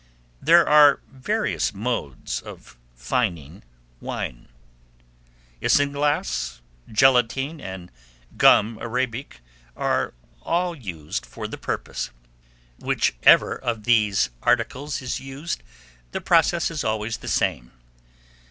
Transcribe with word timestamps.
There 0.41 0.67
are 0.67 0.99
various 1.11 1.75
modes 1.75 2.41
of 2.41 2.75
fining 2.95 3.61
wine: 3.99 4.49
isinglass, 5.61 6.59
gelatine, 6.91 7.61
and 7.61 7.91
gum 8.35 8.79
Arabic 8.81 9.41
are 9.77 10.15
all 10.41 10.73
used 10.73 11.23
for 11.23 11.47
the 11.47 11.59
purpose. 11.59 12.09
Whichever 12.79 13.55
of 13.55 13.83
these 13.83 14.31
articles 14.41 15.03
is 15.03 15.19
used, 15.19 15.61
the 16.13 16.19
process 16.19 16.71
is 16.71 16.83
always 16.83 17.17
the 17.17 17.27
same. 17.27 17.71